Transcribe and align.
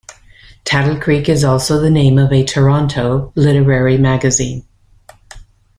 "Taddle 0.65 0.99
Creek" 0.99 1.29
is 1.29 1.43
also 1.43 1.79
the 1.79 1.91
name 1.91 2.17
of 2.17 2.33
a 2.33 2.43
Toronto 2.43 3.31
literary 3.35 3.99
magazine. 3.99 4.65